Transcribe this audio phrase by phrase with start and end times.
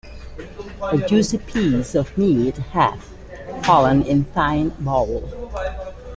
[0.81, 3.13] A juicy piece of meat hath
[3.63, 5.29] fallen in thine bowl!